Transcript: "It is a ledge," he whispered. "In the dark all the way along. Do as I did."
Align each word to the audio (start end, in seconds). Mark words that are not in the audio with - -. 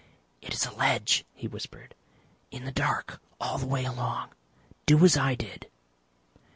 "It 0.41 0.51
is 0.51 0.65
a 0.65 0.71
ledge," 0.71 1.25
he 1.31 1.47
whispered. 1.47 1.93
"In 2.49 2.65
the 2.65 2.71
dark 2.71 3.21
all 3.39 3.59
the 3.59 3.67
way 3.67 3.85
along. 3.85 4.31
Do 4.87 5.05
as 5.05 5.15
I 5.15 5.35
did." 5.35 5.69